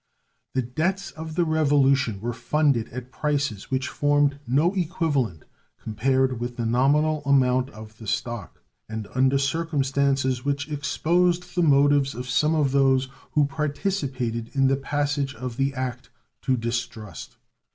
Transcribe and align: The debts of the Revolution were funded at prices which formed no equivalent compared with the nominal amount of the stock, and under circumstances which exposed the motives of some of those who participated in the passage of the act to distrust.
The 0.55 0.63
debts 0.63 1.11
of 1.11 1.35
the 1.35 1.45
Revolution 1.45 2.21
were 2.21 2.33
funded 2.33 2.89
at 2.89 3.11
prices 3.11 3.69
which 3.69 3.87
formed 3.87 4.39
no 4.47 4.73
equivalent 4.73 5.45
compared 5.79 6.39
with 6.39 6.57
the 6.57 6.65
nominal 6.65 7.21
amount 7.23 7.69
of 7.69 7.99
the 7.99 8.07
stock, 8.07 8.63
and 8.89 9.07
under 9.13 9.37
circumstances 9.37 10.43
which 10.43 10.71
exposed 10.71 11.53
the 11.55 11.61
motives 11.61 12.15
of 12.15 12.27
some 12.27 12.55
of 12.55 12.71
those 12.71 13.09
who 13.33 13.45
participated 13.45 14.49
in 14.55 14.65
the 14.65 14.75
passage 14.75 15.35
of 15.35 15.57
the 15.57 15.71
act 15.75 16.09
to 16.41 16.57
distrust. 16.57 17.37